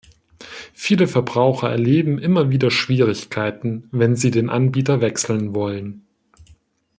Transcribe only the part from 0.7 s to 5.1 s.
Viele Verbraucher erleben immer wieder Schwierigkeiten, wenn sie den Anbieter